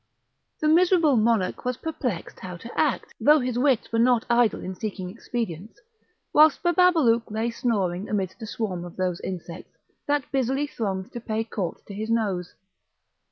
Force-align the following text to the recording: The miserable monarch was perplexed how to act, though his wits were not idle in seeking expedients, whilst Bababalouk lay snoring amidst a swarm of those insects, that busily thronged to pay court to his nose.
The 0.59 0.67
miserable 0.67 1.15
monarch 1.15 1.63
was 1.63 1.77
perplexed 1.77 2.39
how 2.39 2.57
to 2.57 2.75
act, 2.75 3.13
though 3.19 3.39
his 3.39 3.59
wits 3.59 3.91
were 3.91 3.99
not 3.99 4.25
idle 4.31 4.63
in 4.63 4.73
seeking 4.73 5.11
expedients, 5.11 5.79
whilst 6.33 6.63
Bababalouk 6.63 7.29
lay 7.29 7.51
snoring 7.51 8.09
amidst 8.09 8.41
a 8.41 8.47
swarm 8.47 8.83
of 8.83 8.95
those 8.95 9.21
insects, 9.21 9.77
that 10.07 10.31
busily 10.31 10.65
thronged 10.65 11.11
to 11.11 11.21
pay 11.21 11.43
court 11.43 11.85
to 11.85 11.93
his 11.93 12.09
nose. 12.09 12.55